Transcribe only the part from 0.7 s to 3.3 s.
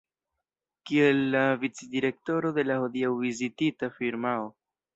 Kiel la vicdirektoro de la hodiaŭ